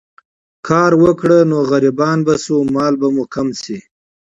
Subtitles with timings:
[0.67, 3.77] کار وکړو نو غريبان به شو، مال به مو کم شي